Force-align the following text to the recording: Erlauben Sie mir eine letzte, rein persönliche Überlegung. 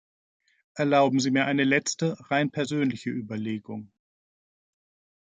Erlauben 0.73 1.19
Sie 1.19 1.29
mir 1.29 1.45
eine 1.45 1.63
letzte, 1.63 2.17
rein 2.31 2.49
persönliche 2.49 3.11
Überlegung. 3.11 3.91